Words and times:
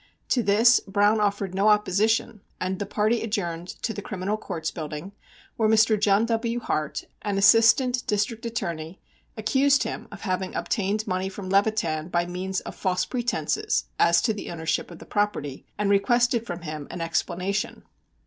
To 0.29 0.41
this 0.41 0.79
Browne 0.87 1.19
offered 1.19 1.53
no 1.53 1.67
opposition, 1.67 2.41
and 2.59 2.79
the 2.79 2.87
party 2.87 3.21
adjourned 3.21 3.67
to 3.83 3.93
the 3.93 4.01
Criminal 4.01 4.35
Courts 4.35 4.71
Building, 4.71 5.11
where 5.57 5.69
Mr. 5.69 5.95
John 5.99 6.25
W. 6.25 6.59
Hart, 6.59 7.03
an 7.21 7.37
Assistant 7.37 8.07
District 8.07 8.43
Attorney, 8.43 8.99
accused 9.37 9.83
him 9.83 10.07
of 10.11 10.21
having 10.21 10.55
obtained 10.55 11.05
money 11.05 11.29
from 11.29 11.49
Levitan 11.51 12.07
by 12.07 12.25
means 12.25 12.61
of 12.61 12.73
false 12.73 13.05
pretences 13.05 13.85
as 13.99 14.23
to 14.23 14.33
the 14.33 14.49
ownership 14.49 14.89
of 14.89 14.97
the 14.97 15.05
property, 15.05 15.67
and 15.77 15.91
requested 15.91 16.47
from 16.47 16.61
him 16.61 16.87
an 16.89 16.99
explanation. 16.99 17.83